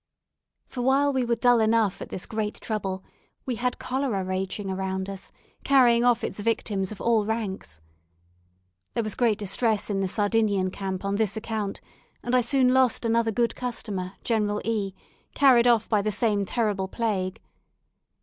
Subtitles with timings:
[0.65, 3.03] For while we were dull enough at this great trouble,
[3.45, 5.31] we had cholera raging around us,
[5.63, 7.81] carrying off its victims of all ranks.
[8.95, 11.81] There was great distress in the Sardinian camp on this account,
[12.23, 14.95] and I soon lost another good customer, General E,
[15.35, 17.39] carried off by the same terrible plague.